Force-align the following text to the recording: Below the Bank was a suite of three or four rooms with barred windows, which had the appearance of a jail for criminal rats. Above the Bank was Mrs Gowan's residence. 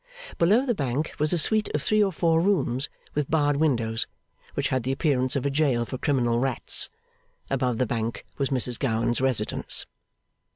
Below 0.39 0.65
the 0.65 0.73
Bank 0.73 1.13
was 1.19 1.31
a 1.31 1.37
suite 1.37 1.69
of 1.75 1.83
three 1.83 2.03
or 2.03 2.11
four 2.11 2.41
rooms 2.41 2.89
with 3.13 3.29
barred 3.29 3.57
windows, 3.57 4.07
which 4.55 4.69
had 4.69 4.81
the 4.81 4.91
appearance 4.91 5.35
of 5.35 5.45
a 5.45 5.51
jail 5.51 5.85
for 5.85 5.99
criminal 5.99 6.39
rats. 6.39 6.89
Above 7.51 7.77
the 7.77 7.85
Bank 7.85 8.25
was 8.39 8.49
Mrs 8.49 8.79
Gowan's 8.79 9.21
residence. 9.21 9.85